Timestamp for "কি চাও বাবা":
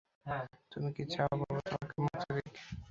0.95-1.59